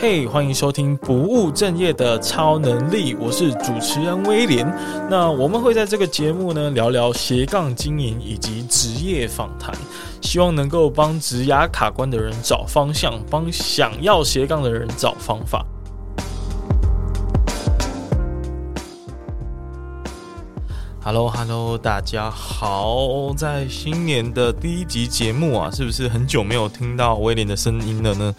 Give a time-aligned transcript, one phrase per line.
[0.00, 4.64] 嘿，hey, 欢迎收听不务正业的超能力，我是主持人威廉。
[5.10, 9.74] 那我们会在这个节目呢，聊聊斜杠经营以及职业访谈，
[10.20, 15.66] 希望能够帮职涯卡关的人找方向，帮想要斜杠的人找方法。
[21.02, 28.32] Hello，Hello，hello, 大家好，在新年的第一集节目啊，是不是很久没有听到威廉的声音了呢？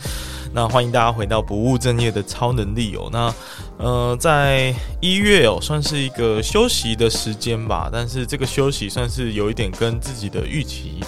[0.52, 3.09] 那欢迎大家回到不务正业的超能力哦。
[3.12, 3.34] 那
[3.77, 7.90] 呃，在一月哦，算是一个休息的时间吧。
[7.91, 10.99] 但是这个休息算是有一点跟自己的预期，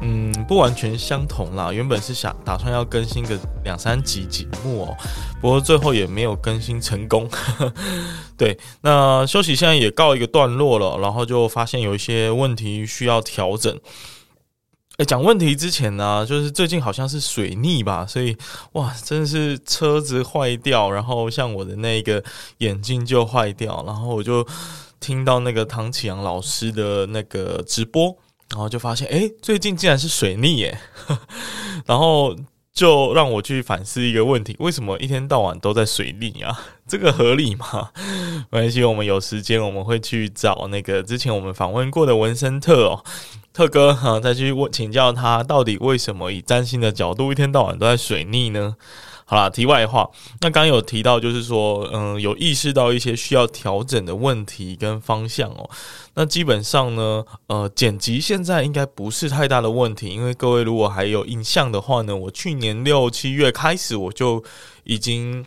[0.00, 1.72] 嗯，不完全相同啦。
[1.72, 4.96] 原本是想打算要更新个两三集节目哦，
[5.40, 7.28] 不过最后也没有更新成功。
[8.36, 13.76] 对，那休息现在也告一个段落了，然后就发现有一些问题需要调整。
[14.96, 18.36] 哎，讲问题之前呢、就是最近好像是水逆吧，所以
[18.74, 22.22] 哇，真的是车子坏掉，然后像我的那个
[22.58, 24.46] 眼镜就坏掉，然后我就
[25.00, 28.16] 听到那个唐启阳老师的那个直播，
[28.50, 30.78] 然后就发现，哎，最近竟然是水逆耶，
[31.86, 32.36] 然后
[32.74, 36.60] 就让我去反思一个问题：为什么一天到晚都在水逆啊？
[36.88, 37.90] 这个合理吗？
[38.50, 43.04] 没关系，我们有时间我们会去找那个之前我们访问过的文森特哦。
[43.52, 48.74] 特哥哈，再去问请教他，到底为什么以占星的角度，一天到晚都在水逆呢？
[49.24, 55.68] 好啦，题外话，那刚有提到，就是说，嗯，有意识到一些需要调整的问题跟方向哦。
[56.14, 64.44] 那基本上呢，呃，剪辑现在应该不是太大的问题，因为各位如果还有印象的话呢，我去年六七月开始我就
[64.84, 65.44] 已经。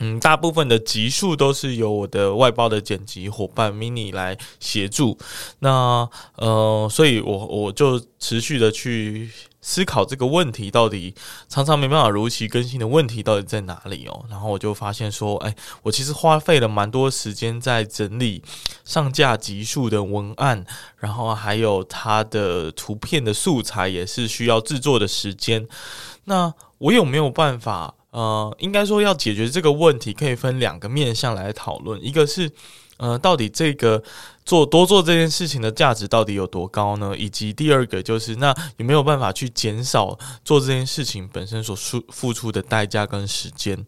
[0.00, 5.18] 嗯，大部分的集数都是由我的外包的剪辑伙伴 Mini 来协助。
[5.58, 9.30] 那呃，所以我我就持续的去
[9.62, 11.14] 思考这个问题，到底
[11.48, 14.26] 常常没办法如期更新的问题到底在哪里哦。
[14.28, 18.42] 然后我就发现说，哎，我其实花费了蛮多时间在整理
[18.84, 20.66] 上架集数的文案，
[20.98, 25.66] 然后还有它的图片的素材也是需要制作的时间。
[26.24, 27.94] 那我有没有办法？
[28.10, 31.98] 呃，应该说要解决这个问题，可以分两个面向来讨论。
[32.04, 32.52] 一个是，
[33.02, 34.00] 呃，到底这个
[34.44, 37.12] 做多做这件事情的价值到底有多高呢？
[37.18, 43.84] 以及第二个就是，那有没有办法去减少做这件事情本身所付付出的代价跟时间？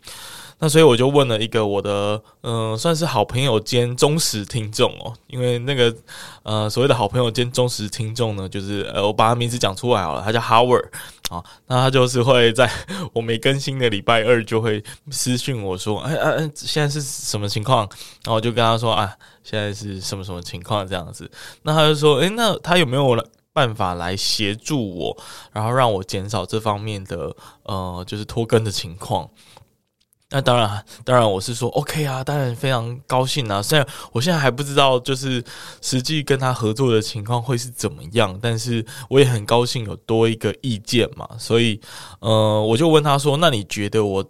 [0.58, 5.94] 那所以我就问了一个我的，嗯、算是好朋友兼忠实听众哦，因为那个，
[6.42, 10.88] 呃，所谓的好朋友兼忠实听众呢，就是呃，我把他名字讲出来好了，他叫 Howard。
[11.30, 12.70] 啊，那他就是会在
[13.14, 17.80] 我没更新的礼拜二就会私讯我说，哎哎哎，现在是什么情况？
[18.24, 19.10] 然后我就跟他说，啊，
[19.42, 21.28] 现在是什么什么情况这样子。
[21.62, 23.16] 那他就说，哎，那他有没有
[23.54, 25.16] 办法来协助我，
[25.50, 29.28] 然后让我减少这方面的呃，就是拖更的情况？
[30.30, 33.62] 那当然，当然我是说 OK 啊，当然非常高兴啊。
[33.62, 35.44] 虽然我现在还不知道，就是
[35.80, 41.28] 实际跟他合作的情况会是怎么样，但是我也很高兴有多一个意见嘛。
[41.38, 41.80] 所以，
[42.18, 44.24] 呃，我就问他说：“那你觉得我，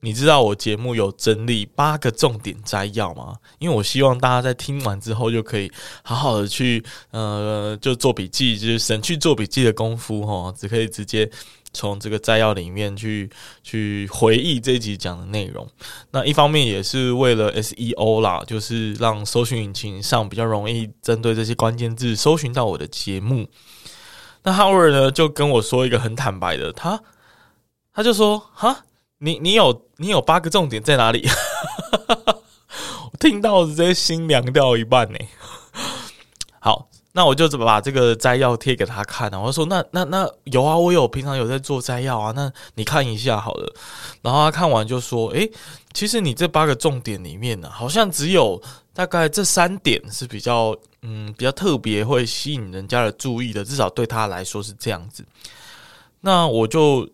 [0.00, 3.34] 你知道我节目有整理八个重点摘要吗？
[3.60, 11.30] 因为我希望大家在听完之后就可以好好的去，呃，就做笔记，就是省去做笔记的功夫齁，只可以直接。”
[11.72, 13.30] 从这个摘要里面去
[13.62, 15.68] 去回忆这一集讲的内容，
[16.10, 23.48] 那一方面也是为了 SEO 啦，就是让搜寻引擎上比较容易针对这些关键字搜寻到我的节目。
[24.42, 27.00] 那 Howard 呢就跟我说一个很坦白的，他
[27.92, 28.84] 他就说：“哈，
[29.18, 31.28] 你你有你有八个重点在哪里？”
[33.12, 35.18] 我听到直接心凉掉一半呢。
[36.60, 36.88] 好。
[37.20, 43.74] 那我就怎么把这个摘要贴给他看啊，我说那那那有啊，我有平常有在做摘要啊，那你看一下好了。
[44.22, 45.50] 然后他看完就说：“诶，
[45.92, 48.58] 其实你这八个重点里面呢，好像只有
[48.94, 55.22] 大概这三点是比较嗯比较特别会吸引人家的注意的，至少对他来说是这样子。”
[56.22, 57.06] 那我就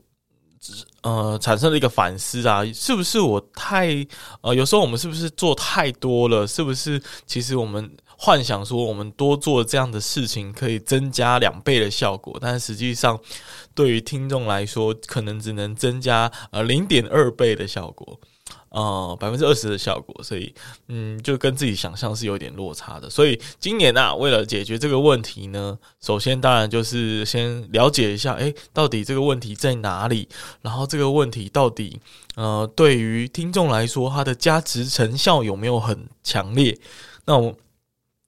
[1.03, 4.07] 呃产生了一个反思啊，是不是我太
[4.41, 6.47] 呃有时候我们是不是做太多了？
[6.47, 7.91] 是不是其实我们？
[8.19, 13.19] 幻想说我们多做这样的事情可以增加两倍的效果，但实际上
[13.75, 18.19] 对于听众来说，可能只能增加呃零点二倍的效果，
[18.71, 20.55] 呃百分之二十的效果，所以
[20.89, 23.11] 嗯就跟自己想象是有点落差的。
[23.11, 30.27] 所以今年啊，为了解决这个问题呢，首先当然就是先了解一下，诶，到底这个问题在哪里？
[30.63, 32.01] 然后这个问题到底
[32.35, 36.79] 呃对于听众来说，它的价值成效有没有很强烈？
[37.27, 37.55] 那我。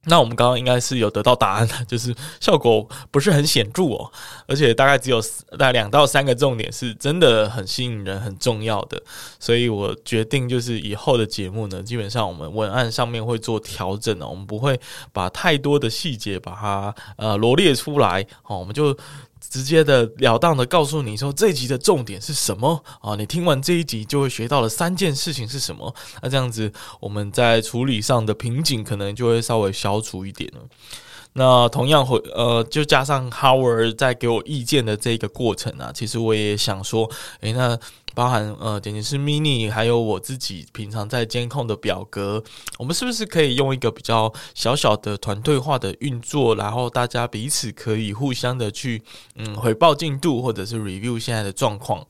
[0.08, 4.10] 那我们刚刚应该是有得到答案的， 就是效果不是很显著哦，
[4.46, 5.20] 而且大概只有
[5.52, 9.00] 大概两到三个重点是真的很吸引人、很重要的，
[9.38, 14.80] 所以我决定就是以后的节目呢，基本上我们文案上面会做调整哦，我们不会
[15.12, 18.96] 把太多的细节把它呃罗列出来，好，我们就。
[19.40, 23.14] 直接的了当的告诉你说，这一集的重点是什么啊？
[23.16, 25.94] 你听完这一集就会学到了三件事情是什么？
[26.22, 30.60] 那这样子我们在处理上的瓶颈可能就会稍微消除一点了。
[31.38, 37.78] 那同样会呃，就加上 Howard 在给我意见的这个过程啊，其实我也想说，诶，那。
[38.14, 42.42] 包含呃，剪辑师 mini，还有我自己平常在监控的表格，
[42.76, 49.00] 我们是不是可以用一个比较小小的团队化的运作，然后大家彼此可以互相的去
[49.36, 52.04] 嗯回报进度，或者是 review 现在的状况。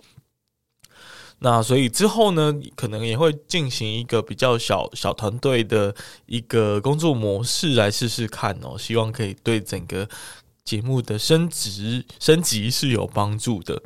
[1.41, 5.95] 那所以之后呢，可能也会进行一个比较小小团队的
[6.27, 10.09] 一个工作模式来试试看哦，希望可以对整个
[10.65, 13.81] 节目的升职升级是有帮助的。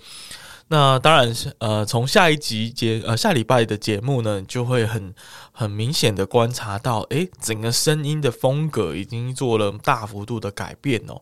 [0.69, 5.15] 那当然是呃，从下一集节呃下礼拜的节目呢，就会很
[5.53, 11.21] 很明显的观察到，诶，整个声音的风格已经做了大幅度的改变哦。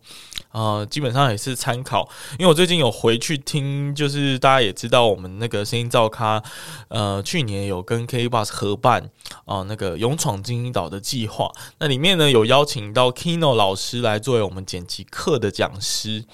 [0.52, 2.08] 呃，基本上也是参考，
[2.38, 6.42] 因为我最近有回去听，就是大家也知道我们那个声音造咖，
[6.88, 9.02] 呃，去年有跟 K Bus 合办
[9.44, 16.24] 啊、呃、那个勇闯金鹰岛的计划，那里面呢有邀请到 Kino 老师来作为我们剪辑课的讲师。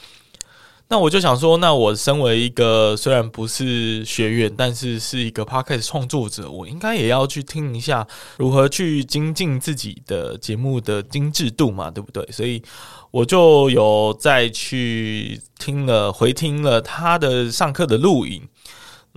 [0.89, 8.07] 那我就想说，那我身为一个虽然不是学员，但是是一个 podcast 创作者，我应该也要去听一下
[8.37, 12.25] 如何去精进自己的节目的精致度嘛，对不对？
[12.31, 12.63] 所以
[13.11, 18.43] 我就有再去听了回听了他的上课的录影。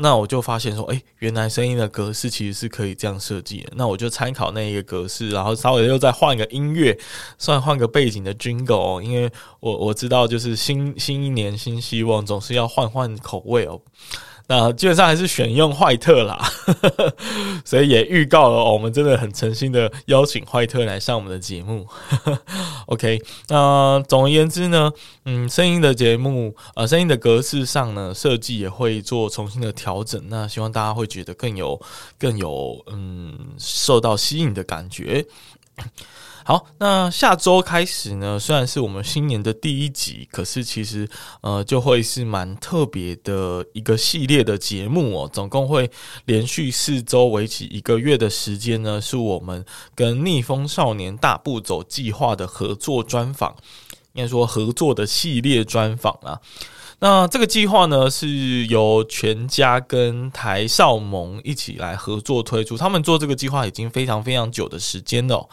[0.01, 3.74] 那我就发现说，诶，原来声音的格式其实是可以这样设计的。
[3.75, 6.98] 那我就参考那一个格式，然后稍微又再换个音乐，
[7.38, 9.30] 算换个背景的 jingle 哦，因为
[9.60, 13.81] 我我知道，就是新新一年新希望，总是要换换口味哦。
[14.51, 16.44] 那基本上还是选用坏特啦，
[17.63, 21.86] 所以也预告了，我们真的很诚心的邀请坏特来上我们的节目。
[22.88, 24.92] OK，那总而言之呢，
[25.25, 30.19] 嗯，声音的节目，呃，声音的格式上呢，设计也会做重新的调整。
[30.30, 31.80] 那希望大家会觉得更有
[32.18, 35.24] 更有嗯受到吸引的感觉。
[36.50, 41.07] 好，那下周开始呢，虽然是我们新年的第一集，可是其实
[41.42, 45.30] 呃就会是蛮特别的一个系列的节目哦。
[45.31, 45.88] 总共会
[46.25, 49.63] 连续四周，为期一个月的时间呢，是我们
[49.94, 53.56] 跟逆风少年大步走计划的合作专访，
[54.13, 56.42] 应该说合作的系列专访啊。
[56.98, 65.48] 那这个计划呢，是由全家跟台少盟一起来合作推出，他们做这个计划已经非常非常久的时间了。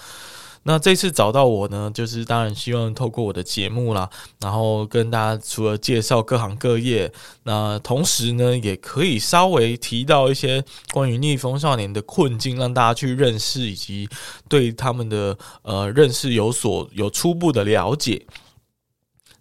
[0.69, 4.11] 那这次找到我呢，就是当然希望透过我的节目啦，
[4.41, 7.11] 然后跟大家除了介绍各行各业，
[7.45, 14.09] 那同时呢，也可以稍微提到一些关于逆风少年的困境，让大家去认识以及
[14.49, 18.27] 对他们的呃认识有所有初步的了解。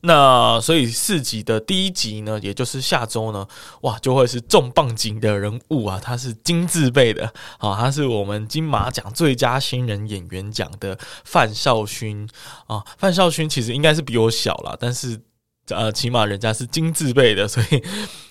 [0.06, 3.48] 那所以四集的第一集呢，也就是下周呢，
[3.82, 6.00] 哇，就会是重磅级的人物啊！
[6.02, 7.26] 他是金字辈的，
[7.58, 12.30] 啊，他是我们金马奖最佳新人演员奖的范少勋
[12.68, 12.84] 啊。
[12.98, 15.20] 范少勋其实应该是比我小啦，但是
[15.70, 17.84] 呃，起码人家是金字辈的，所以。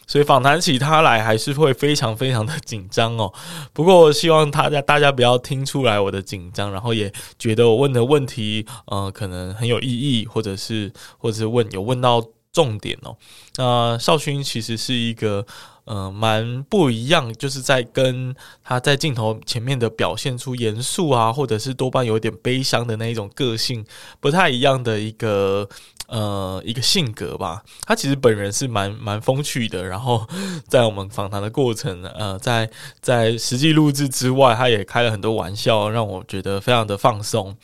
[0.06, 3.32] 所以访谈起他来还是会非常非常的紧张哦。
[3.72, 13.16] 不过希望大家大家不要听出来我的紧张，然后也觉得我问的问题呃可能很有意义，或者是或者是问有问到重点哦。
[13.56, 15.46] 那少勋其实是一个
[15.86, 23.82] 呃蛮不一样，就是在跟他在镜头前面的表现出严肃啊，或者是多半有点悲伤的那一种个性
[24.20, 25.66] 不太一样的一个。
[26.06, 29.84] 呃，一个性格吧，他其实本人是蛮蛮风趣的。
[29.84, 30.26] 然后
[30.68, 32.70] 在我们访谈的过程，呃，在
[33.00, 37.56] 在实际录制之外，他也开了很多玩笑，让我觉得非常的放松。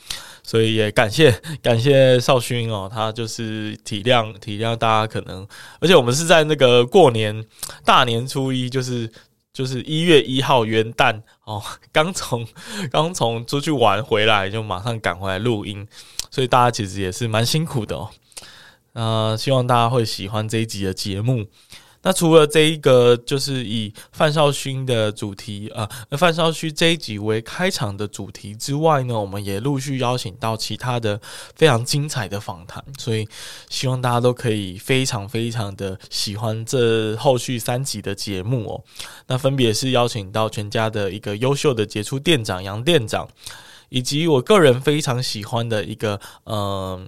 [0.43, 1.31] 所以也感谢
[1.61, 5.47] 感谢少勋哦，他就是体谅体谅大家可能，
[5.79, 7.45] 而且我们是在那个过年
[7.85, 9.09] 大年初一，就是
[9.53, 12.45] 就是一月一号元旦哦，刚从
[12.91, 15.87] 刚从出去玩回来，就马上赶回来录音，
[16.31, 18.09] 所以大家其实也是蛮辛苦的哦。
[18.93, 21.45] 呃，希望大家会喜欢这一集的节目。
[22.03, 31.21] 那除了这一个，就是以范少勋的主题啊，呃，范少勋这一集为开场的主题之外呢，我们也陆续邀请到其他的
[31.55, 33.27] 非常精彩的访谈，所以
[33.69, 38.83] 希望大家都可以非常非常的喜欢这后续三集的节目哦。
[39.27, 43.27] 那分别是邀请到全家的一个优秀的杰出店长杨店长。
[43.91, 47.07] 以及我个人非常喜欢的一个，嗯、呃。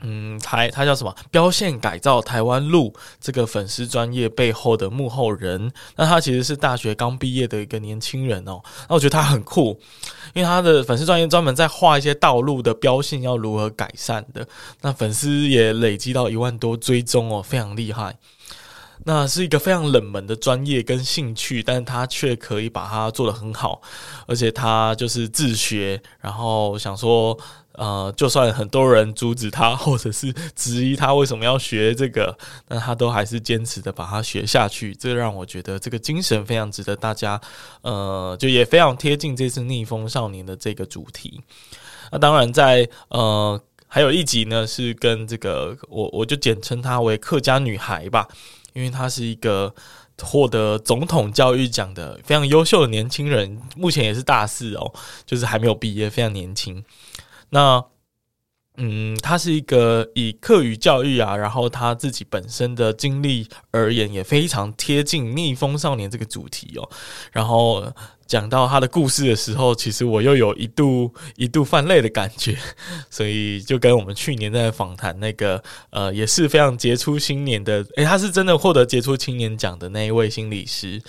[0.00, 1.12] 嗯，台他叫什么？
[1.28, 8.62] 标线改造台湾路这个粉丝专业背后的幕后人，那他其实是大学刚毕业的一个年轻人哦。
[8.88, 9.80] 那我觉得他很酷，
[10.34, 14.46] 因为他的粉丝专业专门在画一些道路的标线要如何改善的。
[14.82, 18.16] 那粉丝也累积到一万多追踪哦，非常厉害。
[19.04, 23.80] 那是一个非常冷门的专业跟兴趣，但是他却可以把它做得很好，
[24.26, 27.38] 而且他就是自学，然后想说。
[27.78, 32.36] 呃，就算很多人阻止他，或者是质疑他为什么要学这个，
[32.66, 34.92] 那他都还是坚持的把它学下去。
[34.96, 37.40] 这让我觉得这个精神非常值得大家，
[37.82, 41.40] 呃，就也非常贴近这次逆风少年的这个主题。
[42.10, 48.26] 那当然在，在呃，还有一集呢，是跟这个我我就简称她为客家女孩吧，
[48.78, 49.74] 因为他是一个
[50.22, 54.94] 获得总统教育奖的非常优秀的年轻人，目前也是大四哦，
[55.26, 56.84] 就是还没有毕业，非常年轻。
[57.50, 57.84] 那，
[58.76, 66.88] 嗯，他是一个以课余教育啊，然后他自己本身的经历而言，也非常贴近逆风少年这个主题哦，
[67.32, 67.92] 然后。
[68.28, 72.54] 讲到他的故事的时候，其实我又有一度一度泛泪的感觉，
[73.08, 81.02] 所以就跟我们去年在访谈那个呃也是非常杰出青年的，诶，他是真的获得杰出青年奖的那一位心理师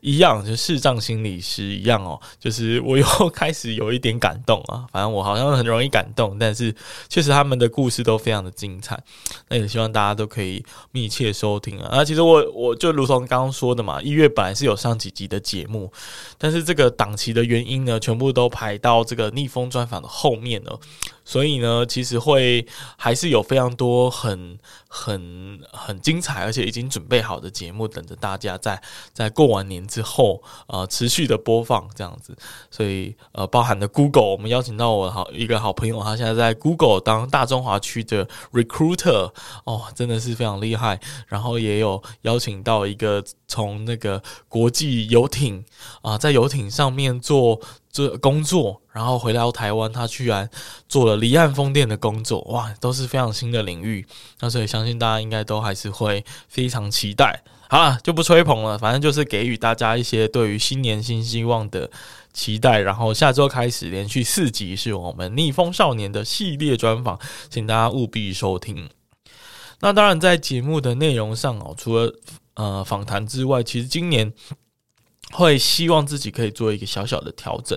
[0.00, 6.74] 一样，就视障心理师一样哦，就是我又开始有一点感动啊，反正我好像很容易感动，但是
[7.08, 9.00] 确实他们的故事都非常的精彩，
[9.48, 11.90] 那也希望大家都可以密切收听啊。
[11.92, 15.92] 那其实我我就如同刚刚说的嘛，一月本来是有上几集的节目，
[16.36, 16.63] 但是。
[16.64, 20.80] 这个档期的原因呢，全部都排到这个逆风专访的后面了。
[21.26, 22.66] 所以呢，其实会
[22.98, 28.80] 还是有非常多很很很精彩，而且已经准备好的节目等着大家在
[29.12, 32.36] 在过完年之后呃持续的播放这样子。
[32.70, 39.32] 所以呃，包含的 Google，我们邀请到我好一个好朋友，他现在在 Google 当大中华区的 Recruiter
[39.64, 41.00] 哦，真的是非常厉害。
[41.26, 45.64] 然后也有邀请到一个从那个国际游艇
[46.02, 47.60] 啊、在游艇上面做。
[47.94, 50.50] 这工作，然后回到台湾，他居然
[50.88, 54.04] 做了离岸风电的工作，哇，都是非常新的领域。
[54.40, 57.44] 那所以相信大家应该都还是会非常期待。
[57.68, 61.88] 好了，就不吹捧了，反正就是给予大家一些对于新年新希望的
[62.32, 62.80] 期待。
[62.80, 67.16] 然后下周开始连续四集是我们逆风少年的系列专访，
[67.48, 68.90] 请大家务必收听。
[69.78, 72.12] 那当然，在节目的内容上哦，除了
[72.54, 74.32] 呃访谈之外，其实今年。
[75.32, 77.76] 会希望自己可以做一个小小的调整，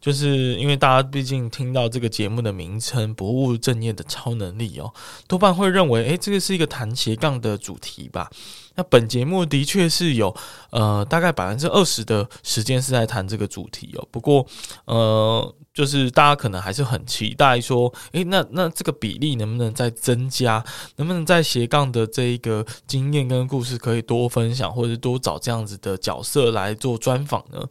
[0.00, 4.92] 就是因为大家毕竟听到这个节目的名称“不务正业的超能力”哦，
[5.26, 8.28] 多半会认为，诶，这个是一个谈斜杠的主题吧。
[8.74, 10.34] 那本节目的确是有
[10.70, 14.08] 呃大概百分之二十的时间是在谈这个主题哦。
[14.10, 14.46] 不过
[14.86, 20.64] 呃，就是大家可能还是很期待说，诶，那那这个比例能不能再增加？
[20.96, 27.62] 能不能在斜杠的这一个经验跟故事可以多分享，或者多找这样子的角色来做专访呢？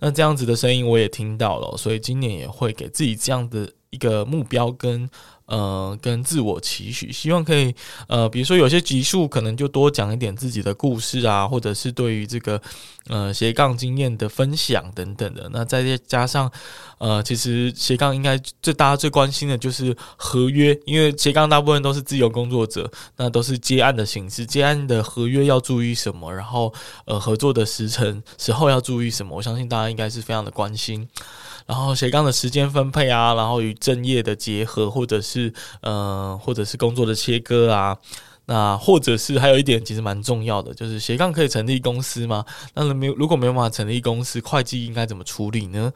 [0.00, 5.08] 那这样子的声音我也听到了，所以今年也会给自己这样的一个目标跟。
[5.52, 7.74] 呃，跟自我期许，希望可以
[8.08, 12.58] 呃，比如说有些集数可能就多讲一点自己的故事啊，或者是对于这个
[13.08, 15.50] 呃斜杠经验的分享等等的。
[15.52, 16.50] 那再加上
[16.96, 26.72] 呃，其实斜杠应该最大家最关心的就是合约，因为斜杠大部分都是自由工作者，那都是接案的形式，接案的合约要注意什么，然后
[27.04, 31.06] 呃合作的时程时候要注意什么，我相信大家应该是非常的关心。
[31.66, 37.96] 然后斜杠的时间分配啊，然后与正业的结合，或者是呃，或者是工作的切割啊，
[38.46, 42.44] 那或者是还有一点其实蛮重要的，就是斜杠可以成立公司吗？
[42.74, 45.92] 那没有，如果没有办法成立公司，会计应该怎么处理呢？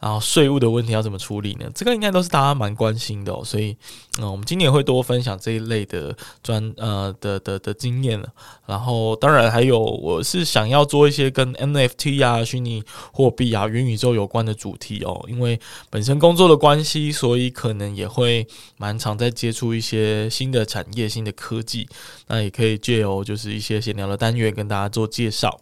[0.00, 1.68] 然后税务的问题要怎么处理呢？
[1.74, 3.76] 这个应该都是大家蛮关心的哦，所以，
[4.20, 8.28] 嗯，我们今年会多分享这一类的专呃的的的，经验了。
[8.64, 15.58] 然后，当然还有，我是想要做一些跟 NFT 啊、虚拟货币啊、元宇宙有关的主题哦，因为
[15.90, 21.88] 本身工作的关系，所以可能也会蛮常在接触一些新的产业、新的科技。
[22.28, 25.60] 那也可以借由就是一些闲聊的单元跟大家做介绍。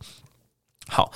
[0.89, 1.11] 好。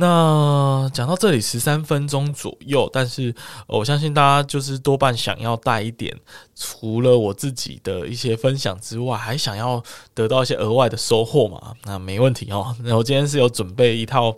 [0.00, 3.34] 那讲到这里十三分钟左右，但是
[3.66, 6.16] 我相信大家就是多半想要带一点，
[6.56, 9.82] 除了我自己的一些分享之外，还想要
[10.14, 11.74] 得到一些额外的收获嘛？
[11.84, 12.74] 那没问题哦。
[12.82, 14.34] 那我今天是有准备一套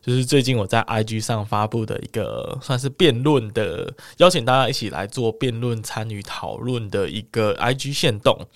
[0.00, 8.46] 就是最近我在 IG 上发布的一个算是辩论的，邀请大家一起来做辩论、参与讨论的一个 IG 限动。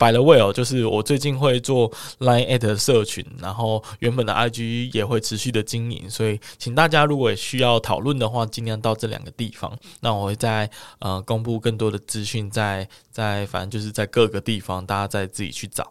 [0.00, 1.88] By the way 哦，就是我最近会做
[2.18, 9.72] Line at 社群，然后原本的 IG 也会持续的经营，所以请大家如果需要讨论的话，尽量到这两个地方。
[10.00, 15.88] 那我会在呃公布更多的资讯，在在反正就是在各个地方，大家再自己去找。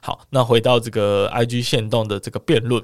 [0.00, 2.80] 好，那回到这个 IG 限动的这个辩论，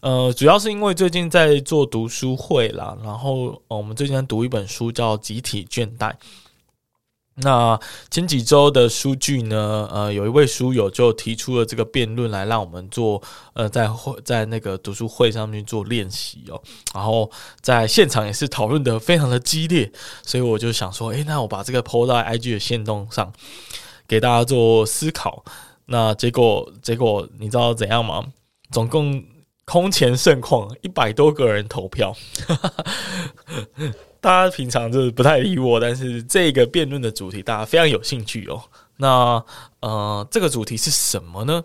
[0.00, 6.10] 呃，主要是因为最近在做读书会啦，然后我们最近在读一本书叫《集体倦怠》。
[7.42, 7.78] 那
[8.10, 9.88] 前几周的书据呢？
[9.90, 13.22] 呃，有一位书友就提出了这个辩论来让我们做
[13.54, 16.60] 呃，在会在那个读书会上面做练习哦。
[16.92, 17.30] 然后
[17.62, 19.90] 在现场也是讨论得非常的激烈，
[20.22, 23.32] 所以我就想说，诶，那我把这个 PO 到 IG 的线动上，
[24.06, 25.42] 给大家做思考。
[25.86, 28.26] 那结果结果你知道怎样吗？
[28.70, 29.24] 总共
[29.70, 32.12] 空前盛况，一百多个人投票。
[34.20, 38.60] 大家平常就是不太理我，但是这个辩论的主题大家非常有兴趣哦。
[38.96, 39.40] 那
[39.78, 41.62] 呃，这个主题是什么呢？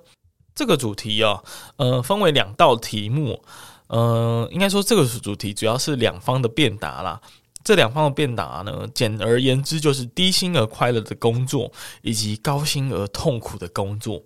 [0.54, 1.42] 这个主题啊，
[1.78, 3.42] 呃，分为两道题目。
[3.88, 7.20] 呃，应该说这个主题主要是两方的辩答啦。
[7.64, 11.72] 这两方的辩答呢，简而言之就是低薪而快乐的工作，
[12.04, 14.22] 以及高薪而痛苦的工作。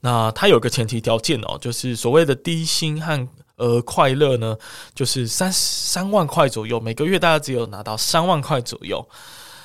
[0.00, 4.56] 那它有个前提条件哦，就是所谓的低薪和呃快乐呢，
[4.94, 9.06] 就是三三万块左右，每个月大家只有拿到三万块左右。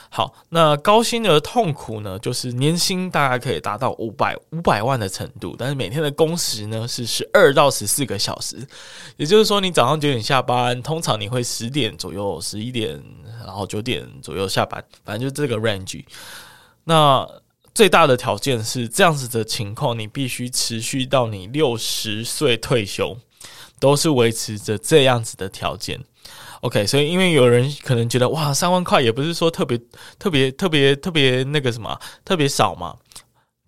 [0.09, 8.65] 好，那高薪而痛苦呢，就是年薪大概可以达到五百五百万的程度，但是每天的工时呢是十二到十四个小时，
[9.17, 13.03] 也就是说，你早上九点下班，通常你会十点左右、十一点，
[13.45, 16.05] 然后九点左右下班，反正就这个 range。
[16.85, 17.27] 那
[17.75, 23.15] 最大的条件是这样子的情况，你必须持续到你六十岁退休。
[23.77, 26.01] 都是维持着这样子的条件
[26.61, 29.77] ，OK，所以因为有人可能觉得哇，三万块也不是说特别
[30.17, 32.95] 特别特别特别那个什么特别少嘛。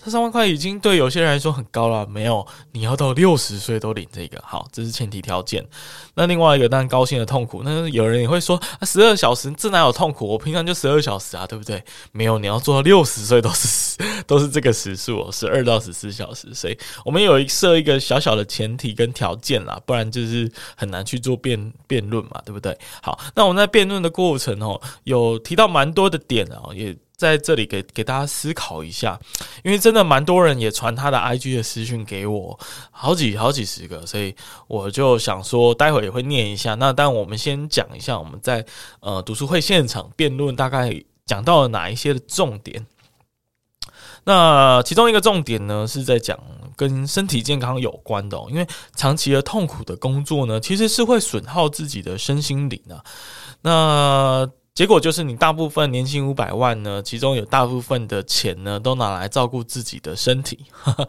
[0.04, 5.66] 这三万块已经对有些人来说很高了，没有，你要到六十岁都领这个，好，这是前提条件。
[6.14, 10.28] 那另外一个，当然高兴的痛苦，那有人也会说，啊，十二小时这哪有痛苦？
[10.28, 11.84] 我平常就十二小时啊，对不对？
[12.12, 16.54] 没有，你要做到六十岁都是都是这个时数哦，十二到十四小时。
[16.54, 22.78] 所以我们有一设一个小小的前提跟条件啦，不然就是很难去做辩辩论嘛，对不对？
[23.02, 26.96] 好，那我们在辩论的过程哦，有提到蛮多的点哦，也。
[27.18, 29.20] 在这里给给大家思考一下，
[29.64, 32.58] 因为真的蛮多人也传他的 IG 的私讯给我，
[32.92, 34.36] 好几好几十个，所以
[34.68, 36.76] 我就想说，待会也会念一下。
[36.76, 38.64] 那但我们先讲一下我们在
[39.00, 40.94] 呃读书会现场辩论大概
[41.26, 42.86] 讲到了哪一些的重点。
[44.24, 46.38] 那其中一个重点呢，是在讲
[46.76, 53.02] 跟身体健康有关的，因为长期的痛苦的工作呢，其实是会损耗自己的身心灵啊。
[53.62, 60.60] 那结果就是，你大部分年薪五百万呢，其中有大部分的钱呢，都拿来照顾自己的身体，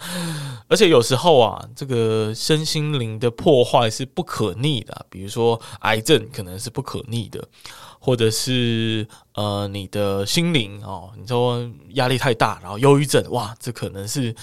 [0.69, 7.47] 而且有时候啊，这个身心灵的破坏是不可逆的，比如说癌症可能是不可逆的，
[7.99, 14.35] 或者是呃你的心灵哦，你说压力太大，然后忧郁症，哇，这可能是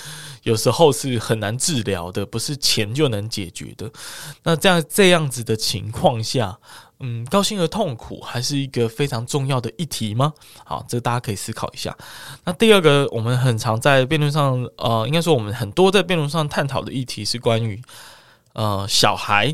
[0.43, 3.89] 有时候是很难治疗的，不是钱就能解决的。
[4.43, 6.59] 那这样这样子的情况下。
[6.99, 10.33] 嗯，高兴和痛苦还是一个非常重要的议题吗？
[10.63, 11.95] 好，这个大家可以思考一下。
[12.45, 17.81] 那第二个，我们很常在辩论上，呃，应该说我们很多在辩论上探讨的议题是关于
[18.53, 19.53] 呃小孩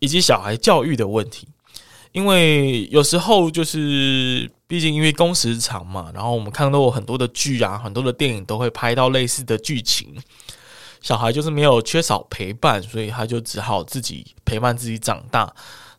[0.00, 1.46] 以及小孩教育的问题。
[2.10, 10.14] 因为有时候就是，毕竟因为工时长嘛，然后我们看到很多的剧啊，很多的电影都会拍到类似的剧情，
[11.00, 15.52] 小孩就是没有缺少陪伴，所以他就只好自己陪伴自己长大。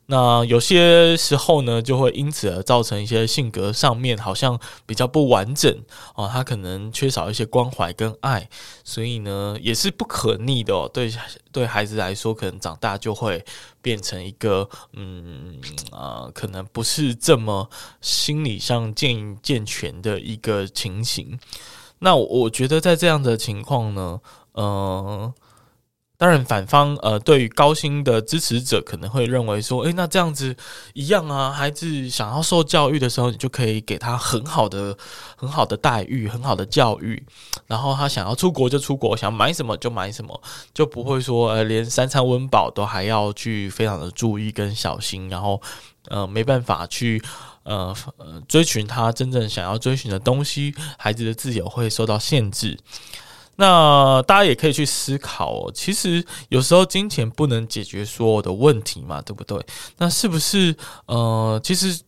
[0.08, 5.76] 那有些时候呢，就会因此而造成一些性格上面好像比较不完整
[6.14, 8.48] 哦，他可能缺少一些关怀跟爱，
[8.84, 10.88] 所以呢也是不可逆的哦。
[10.94, 11.12] 对
[11.52, 13.44] 对孩子来说，可能长大就会
[13.82, 15.60] 变成一个嗯
[15.92, 17.68] 啊、可能不是这么
[18.00, 21.40] 心理上健健全的一个情形。
[22.00, 24.20] 那我觉得在这样的情况呢，
[24.54, 25.34] 嗯、
[26.18, 30.56] 当然，反方呃，对于高薪的支持者可能会认为说，诶，那这样子
[30.94, 34.98] 一样啊，孩子想要受教育的时候，你就可以给他很好的、
[35.36, 37.22] 很好的待遇、很好的教育，
[37.68, 40.42] 然后他想要出国就出国，想买什么就买什么，
[40.74, 45.62] 就不会说呃，连三餐温饱都还要去非常的注意跟小心，然后
[46.08, 47.22] 呃，没办法去
[47.64, 52.78] 呃呃追寻他真正想要追寻的东西，孩子的自由会受到限制。
[53.58, 59.66] 那大家也可以去思考哦，其实有时候金钱不能解决所有的问题嘛，对不对？
[59.98, 62.02] 那是不是呃，其实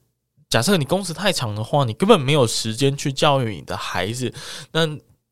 [0.50, 4.34] 假设你工时太长的话，你根本没有时间去教育你的孩子，
[4.74, 4.86] 那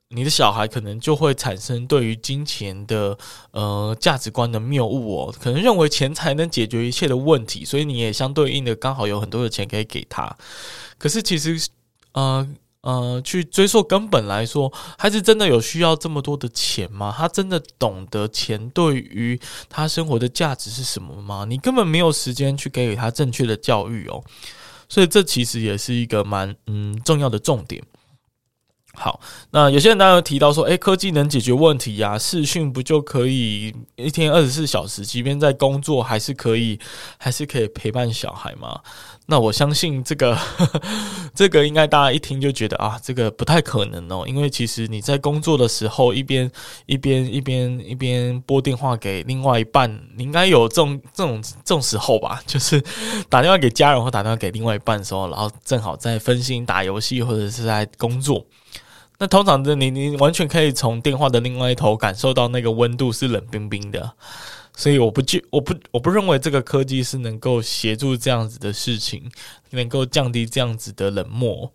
[0.09, 3.17] 你的小孩可能就会产生对于金钱的
[3.51, 10.37] 呃价值观的谬误哦，可能认为钱财能解决一切的问题，所以你也相对应的刚好有很多的钱可以给他，
[10.97, 11.67] 可是其实
[12.13, 12.47] 呃。
[12.85, 17.11] 呃，去追溯根本来说，孩子真的有需要这么多的钱吗？
[17.17, 21.45] 他真的懂得钱对于他生活的价值是什么吗？
[21.49, 24.23] 你根本没有时间去给予他正确的教育哦，
[24.87, 27.83] 所以这其实也是一个蛮嗯重要的重点。
[28.95, 29.19] 好，
[29.51, 32.17] 那有些人当然提到说，诶，科技能解决问题呀？
[32.17, 36.79] 视讯不就可以一天二十四小时，即便在工作还是可以，
[37.17, 38.79] 还是可以陪伴小孩吗？
[39.27, 40.37] 那我相信这个，
[41.33, 46.49] 这个应该大家一听就觉得啊，这个不太可能哦，因为其实你在工作的时候一边
[46.85, 52.39] 一边一边一边拨电话给另外一半，你应该有这种这种这种时候吧？
[52.45, 52.81] 就是
[53.27, 58.45] 打电话给家人或打电话给另外一半的时候，然后正好在分心打游戏或者是在工作。
[59.17, 64.13] 那通常的你，你完全可以从电话的另外一头感受到那个温度是冷冰冰的，
[64.75, 69.31] 所以我不觉，我不，我不认为这个科技是能够协助这样子的事情，
[69.71, 71.71] 能够降低这样子的冷漠。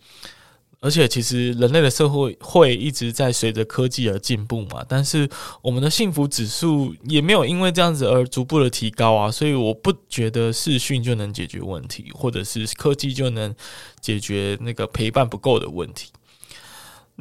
[0.83, 5.29] 而且，其实人类的社会会一直在随着科技而进步嘛，但是
[5.61, 13.53] 我们的幸福指数也没有因为这样子而逐步的提高啊，所以我不觉得视讯就能解决问题，或者是科技就能
[13.99, 16.09] 解决那个陪伴不够的问题。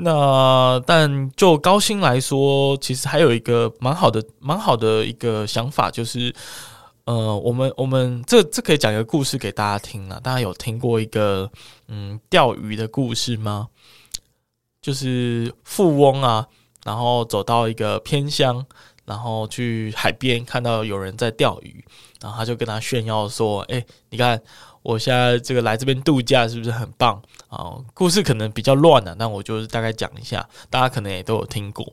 [0.03, 6.35] 那但就高薪来说，其实还有一个蛮好的、蛮好的一个想法，就是
[7.05, 10.19] 呃，我们我们这这可以讲一个故事给大家听啊。
[10.23, 11.51] 大家有听过一个
[11.89, 13.69] 嗯钓鱼的故事吗？
[14.81, 16.47] 就是富翁啊，
[16.85, 18.65] 然后走到一个偏乡，
[19.05, 21.85] 然后去海边看到有人在钓鱼，
[22.21, 24.41] 然后他就跟他炫耀说：“哎，你看。”
[24.83, 27.77] 我现在这个来这边度假是不是很棒啊？
[27.95, 31.93] 故事可能比较乱啊，那我就是大概讲一下，大家可能也都有听过。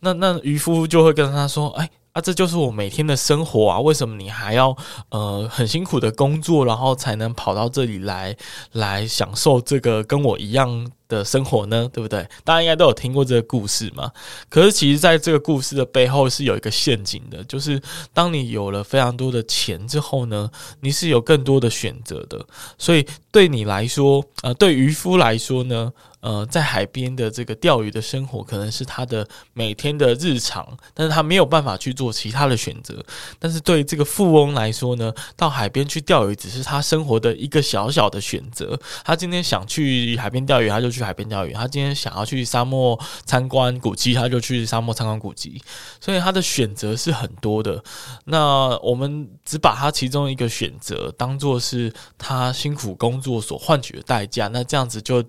[0.00, 3.78] 那那渔夫就会跟他说：“哎。”、啊、这就是我每天的生活啊！
[3.78, 4.76] 为什么你还要
[5.10, 8.34] 呃很辛苦的工作，然后才能跑到这里来
[8.72, 11.88] 来享受这个跟我一样的生活呢？
[11.92, 12.26] 对不对？
[12.44, 14.10] 大家应该都有听过这个故事嘛。
[14.48, 17.80] 可是其实在这个故事的背后是有一个陷阱的，就是
[18.12, 22.44] 当你有了非常多的钱之后呢，你是有更多的选择的。
[22.76, 33.04] 所以对你来说，呃，对渔夫来说呢，呃，在海边的这个钓鱼的生活可能是他的每天的日常，但是他没有办法去做其他的选择。
[33.38, 38.78] 但是对这个富翁来说呢，到海边去钓鱼只是他生活的一个小小的选择。
[39.04, 45.62] 他今天想去海边钓鱼，他就去海边钓鱼；他今天想要去沙漠参观古迹，他就去沙漠参观古迹。
[46.00, 47.80] 所以他的选择是很多的。
[48.24, 55.22] 那我们只把他其中一个选择当做是他辛苦工作所换取的代价，那这样子就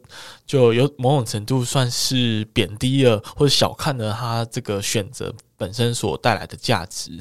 [0.47, 0.79] 就。
[0.79, 7.11] 有某种程度算是贬低了或者小看了他这个选择本身所带来的价值，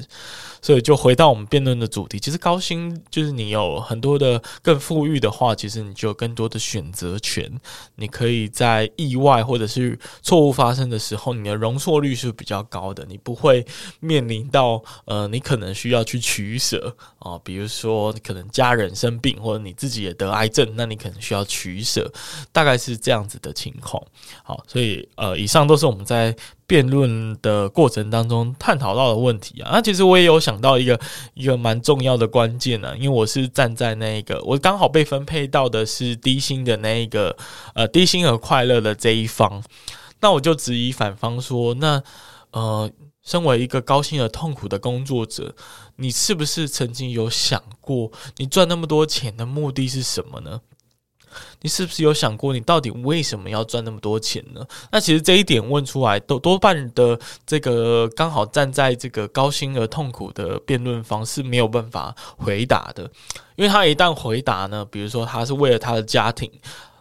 [0.61, 7.51] 所以就回到我们辩论的主题，其实高薪就是你有很多的更富裕的话，其实你就有更多的选择权，
[7.95, 13.65] 你可以在意外或者是错误发生的时候，你的容错率是比较高的，你不会
[13.99, 22.09] 面临到呃，你可能需要去取舍啊、比如说你可能家人生病或者你自己也得癌症，那你可能需要取舍，
[22.53, 24.01] 大概是这样子的情况。
[24.41, 26.33] 好，所以呃，以上都是我们在。
[26.69, 30.99] 辩论的过程当中探讨到的问题啊，那其实我也有想到一个
[31.33, 37.35] 一个蛮重要的关键呢，因为我是站在那个我刚好被分配到的是低薪的那一个
[37.73, 39.63] 呃低薪和快乐的这一方，
[40.21, 42.03] 那我就质疑反方说，那
[42.51, 42.87] 呃，
[43.23, 45.55] 身为一个高薪而痛苦的工作者，
[45.95, 50.61] 你是不是曾经有想过，你赚那么多钱的目的是什么呢？
[51.61, 54.65] 你是不是有想过，你到底为什么要赚那么多钱呢？
[54.91, 63.03] 那其实这一点问出来，都多半的这个刚好站在这个高薪而痛苦的辩论方是没有办法回答的，
[63.55, 66.49] 因为他一旦回答呢，比如说他是为了他的家庭，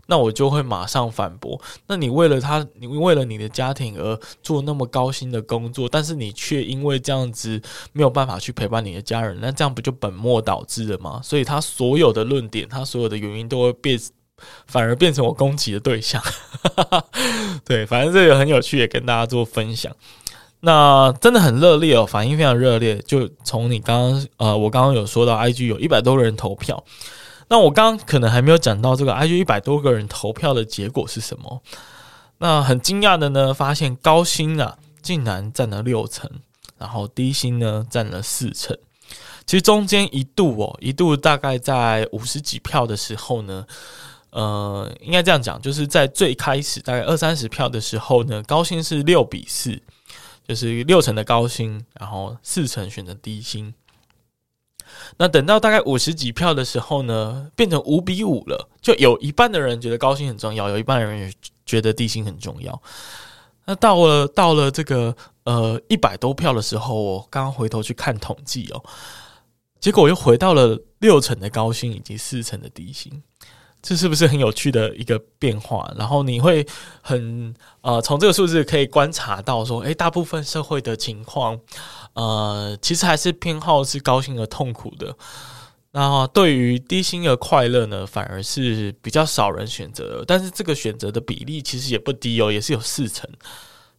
[0.07, 1.61] 那我就会马上反驳。
[1.87, 7.61] 那你为了他，你为了你的家庭而做那么高薪的工作，但是你却因为这样子
[7.93, 11.21] 没有办法去陪伴你的家人，那这样不就本末倒置了吗？
[11.23, 13.99] 所以他所有的论点，他所有的原因都会变。
[14.67, 16.23] 反而变成我攻击的对象，
[17.65, 19.95] 对，反正这个很有趣，也跟大家做分享。
[20.61, 22.99] 那真的很热烈哦，反应非常热烈。
[23.07, 26.83] 就从你刚刚呃，我刚刚有说到，IG 有一百多个人投票。
[27.47, 31.63] 那我刚刚可能还没有讲到这个 IG 一百多个人投票的结果是什么。
[32.39, 36.29] 那很惊讶的呢，发现高薪啊，竟然占了六成，
[36.77, 38.77] 然后低薪呢占了四成。
[39.47, 43.65] 其实中间一度哦，一度大概在五十几票的时候呢，
[44.31, 49.81] 呃，应该这样讲，就是在最开始大概二三十票的时候呢，高薪是六比四，
[50.47, 53.73] 就是六成的高薪，然后四成选择低薪。
[55.19, 61.33] 那等到大概五十几票的时候呢，变成五比五了，就有一半的人觉得高薪很重要，有一半的人也
[61.67, 62.83] 觉得低薪很重要。
[63.67, 65.15] 那到了到了这个
[65.45, 68.83] 呃一百多票的时候，我刚刚回头去看统计哦，
[69.79, 73.23] 结果又回到了六成的高薪以及四成的低薪，
[73.81, 75.93] 这是不是很有趣的一个变化？
[75.97, 76.67] 然后你会
[77.01, 81.59] 很呃从这个数字可以观察到说，诶，大部分社会的情况。
[82.15, 85.17] 呃，其实还是偏好是高薪而痛苦的。
[85.93, 90.25] 那对于低薪的快乐呢，反而是比较少人选择。
[90.27, 93.29] 但是这个选择的比例其实也不低哦，也是有四成。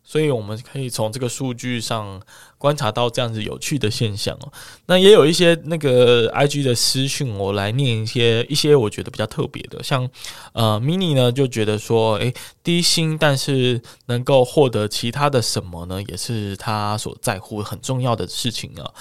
[0.10, 2.20] 所以我们可以从这个数据上
[2.58, 4.52] 观察到这样子有趣的现象哦。
[4.88, 10.10] 那也有一些那个 IG 的私讯，我来念一些一些我觉得比较特别的，像
[10.54, 18.92] 呃 Mini 呢就觉得说，诶，低薪但是能够获得其他的什么呢，也是他所在乎很重要的事情啊。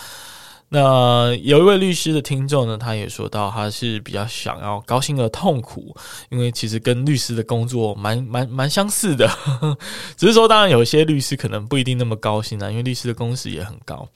[0.70, 5.96] 那有一位律师的听众呢，他也说到，他是比较想要高薪而痛苦，
[6.30, 9.28] 因为其实跟律师的工作蛮蛮蛮相似的，
[10.16, 14.08] 只是说当然有些律师可能不一定那么高薪啊，因为律师的工时也很高。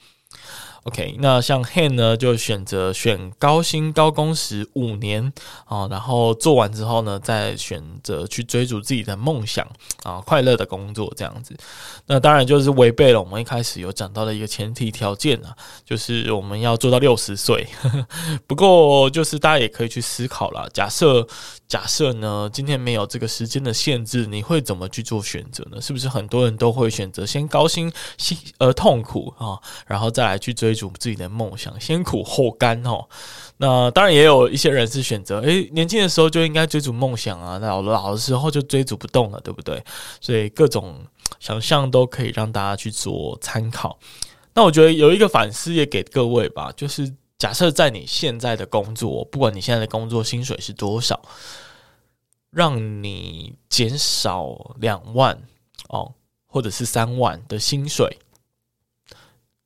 [0.83, 5.31] OK，那像 Han 呢，就选择选高薪高工时五年
[5.63, 9.65] 啊，然后做完之后呢，再选择去追逐自己的梦想
[10.03, 11.55] 啊，快乐的工作这样子。
[12.07, 17.65] 那当然就是违背了我们一开始有讲到的一个前提条件啊，就是我们要做到六十岁。
[18.45, 21.25] 不过就是大家也可以去思考啦，假设
[21.65, 25.79] 假设呢，今天没有这个时间的限制，你会怎么去做选择呢？
[25.79, 30.72] 是不是很多人都会选择先高薪薪而痛苦啊，然后再来去追。
[30.73, 33.07] 追逐自己的梦想，先苦后甘哦。
[33.57, 39.83] 那当然也有一些人是选择，诶，年轻的时候就应该追逐梦想啊，那老老的时候就追逐不动了，对不对？
[40.19, 41.05] 所以各种
[41.39, 43.99] 想象都可以让大家去做参考。
[44.55, 51.21] 那我觉得有一个反思也给各位吧，就是假设在你现在的工作，不管你现在的工作薪水是多少，
[52.49, 55.39] 让你减少两万
[55.89, 56.13] 哦，
[56.47, 58.17] 或者是三万的薪水。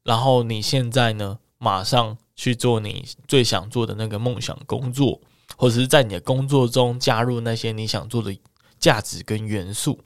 [0.08, 5.20] 然后你现在呢，马上去做你最想做的那个梦想工作，
[5.58, 8.34] 或者是在你的工作中加入那些你想做的
[8.80, 10.00] 价值跟元素，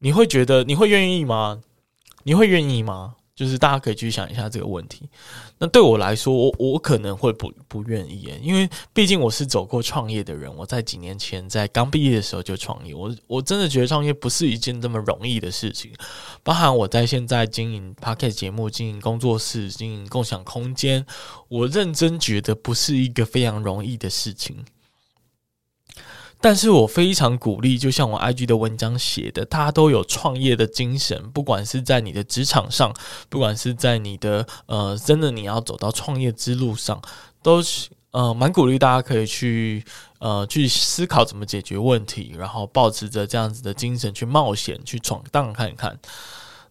[0.00, 1.62] 你会觉得你会愿意吗？
[2.24, 3.14] 你会愿意吗？
[3.38, 5.08] 就是大家可以去想一下这个问题。
[5.58, 10.52] 那对我来说，我我可能会不不愿意，因为毕竟我是走过创业的人。
[10.56, 15.92] 我在几年前在刚毕业的时候就创业，我我真的觉得创业不是一件这么容易的事情。
[16.42, 21.06] 包含我在现在经营 p o c a s t 节目、经营工作室、经营共享空间，
[21.46, 24.64] 我认真觉得不是一个非常容易的事情。
[26.40, 32.94] 但是我非常鼓励，就像我 IG 的文章写的，大家都有创业的精神，不管是在你的职场上，
[33.28, 37.02] 不管是在你的呃，真的你要走到创业之路上，
[37.42, 39.84] 都是呃蛮鼓励大家可以去
[40.20, 45.98] 呃去思考怎么解决问题，然后抱持着这样子的精神去冒险去闯荡看看。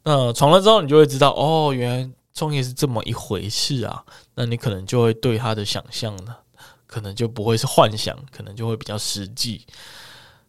[0.04, 4.02] 那闯了之后，你就会知道哦，原来创业是这么一回事啊。
[4.36, 6.34] 那你可能就会对他的想象呢。
[6.88, 9.62] 可能就不会是幻想，可能就会比较实际。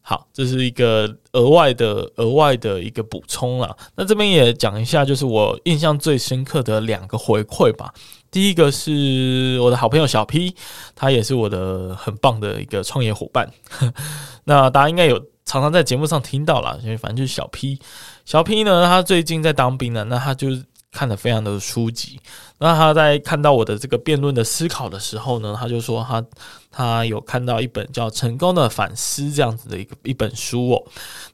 [0.00, 3.76] 好，这是一个额外的、额外的一个补充啦。
[3.94, 7.92] 那这边也讲一下，就是我印象最深刻的两个回馈吧。
[8.30, 10.54] 第一个是我的好朋友小 P，
[10.94, 13.52] 他也是我的很棒的一个创业伙伴。
[14.44, 17.78] 那大家应该有常常在节目上听到啦，因为反正就是小 P。
[18.24, 20.48] 小 P 呢，他最近在当兵呢，那他就。
[20.90, 22.18] 看得非常的书籍，
[22.58, 26.24] 那他在看到我的这个辩论的思考的时候呢，他就说他
[26.70, 30.82] 他有看到一本叫《成功的反思》这样子的一个一本书哦，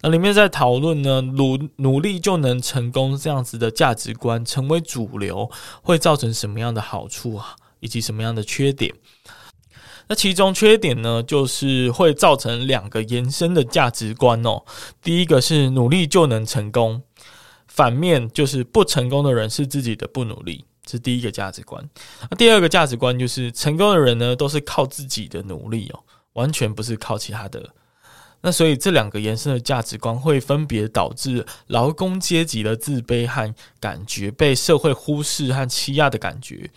[0.03, 5.49] 那里面在讨论呢，努努力就能成功这样子的价值观成为主流
[5.83, 8.93] 会造成什么样的好处啊，以及什么样的缺点？
[10.09, 14.63] 那其中缺点呢，就是会造成两个延伸的价值观哦，
[15.01, 17.03] 第一个是努力就能成功。
[17.75, 21.85] 反面就是不成功的人是自己的不努力，这是第一个价值观。
[22.31, 25.99] 那第二个价值观就是成功的人呢，都是靠自己的努力哦，
[26.35, 27.75] 完全不是靠其他的。
[28.43, 36.71] 那所以这两个延伸的价值观会分别导致劳工阶级的自卑和感觉被社会忽视和欺压的感觉。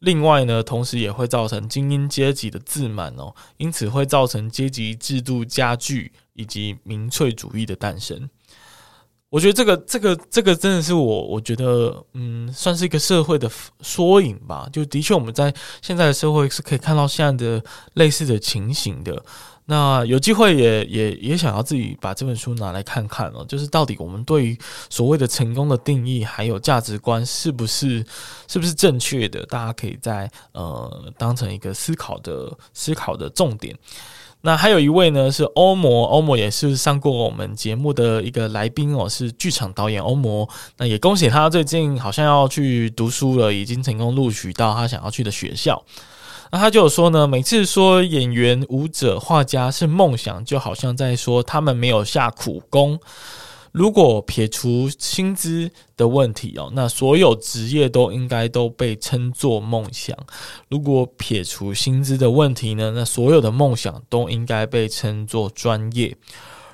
[0.00, 8.28] 另外呢，同时也会造成精英阶级的自满哦，因此会造成阶级制度加剧以及民粹主义的诞生。
[9.28, 14.68] 我觉得这个这个这个真的是我我觉得嗯，算是一个社会的缩影吧。
[14.72, 17.62] 就的确我们在现在的社会是可以看到现在的
[17.94, 19.20] 类似的情形的。
[19.68, 24.56] 那有机会也也也想要自己把这本书拿来看看哦，就是到底我们对于
[24.88, 28.06] 所谓的成功的定义还有价值观是不是
[28.46, 29.44] 是不是正确的？
[29.46, 33.76] 大家可以在呃当成一个思考的思考的重点。
[34.46, 40.48] 那还有一位呢是欧摩，欧摩也是上过我们节目的一个来宾哦，是剧场导演欧摩。
[40.76, 45.82] 那也恭喜他最近好像要去读书了，已经成功录取到他想要去的学校。
[46.52, 53.00] 那他就有说呢，每次说演员、舞者、画家是梦想，就好像在说他们没有下苦功。
[53.76, 60.16] 如果撇除薪资的问题哦，那所有职业都应该都被称作梦想。
[60.70, 66.16] 如果撇除薪资的问题呢，那所有的梦想都应该被称作专业。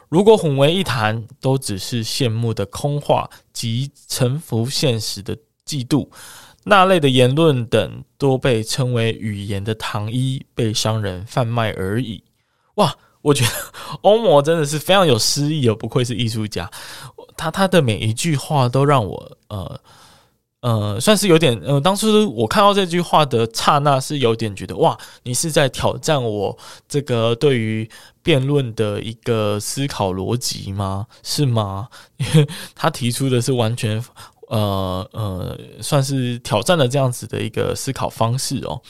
[0.09, 5.37] 如果混为一谈，都只是羡慕的空话及臣服现实的
[5.67, 6.09] 嫉妒。
[6.63, 12.23] 那类的言论等都被称为语言的糖衣，被商人贩卖而已。
[12.77, 13.51] 哇，我觉得
[14.03, 16.71] 欧摩真的是非常有诗意哦，不愧是艺术家。
[17.37, 19.81] 他他的每一句话都让我呃
[20.61, 26.57] 呃，算是有点呃，当初我看到这句话的刹那，是有点觉得哇，你是在挑战我
[26.89, 27.89] 这个对于
[28.23, 31.07] 辩论的一个思考逻辑吗？
[31.23, 31.89] 是吗？
[32.19, 34.05] 因 为他提出的是完全。
[34.49, 38.83] 呃呃，算是挑战了这样子的一个思考方式哦，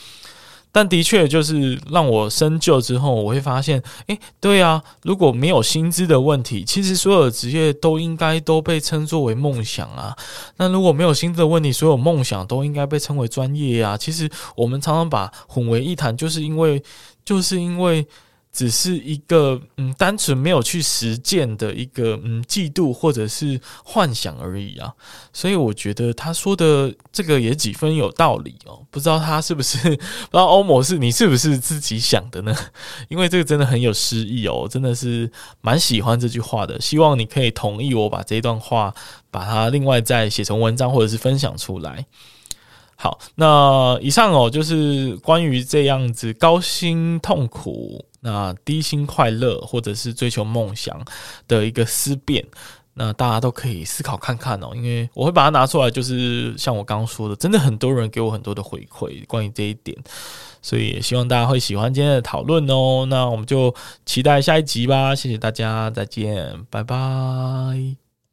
[0.73, 10.13] 但的确就是让我深究之后，我会发现，诶，对啊，如果没有薪资的问题，其实所有职业都应该都被称作为梦想啊。
[10.57, 13.95] 那如果没有薪资的问题，所有梦想都应该被称为专业啊。
[13.95, 16.83] 其实我们常常把混为一谈，就是因为
[17.23, 18.05] 就是因为。
[18.53, 24.93] 只是一个嗯，单纯没有去实践的一个嗯，嫉妒或者是幻想而已啊，
[25.33, 28.79] 所以我觉得他说的这个也几分有道理哦。
[28.91, 32.55] 不知道他是不是， 不知道欧某是你是不是自己想的呢？
[33.09, 36.79] 因为这个真的很有诗意哦，真的是蛮喜欢这句话的。
[36.79, 38.93] 希望你可以同意我把这段话，
[39.31, 42.05] 把它另外再写成文章或者是分享出来。
[42.95, 48.05] 好，那以上哦，就是关于这样子高薪痛苦。
[48.23, 50.99] 那低薪快乐，或者是追求梦想
[51.47, 52.43] 的一个思辨，
[52.95, 54.71] 那大家都可以思考看看哦。
[54.73, 59.97] 因为我会把它拿出来，就是像我刚刚说的，真的很多人给我很多的回馈关于这一点，
[60.61, 63.05] 所以也希望大家会喜欢今天的讨论哦。
[63.09, 68.02] 那我们就期待下一集吧，谢谢大家，再见，拜拜。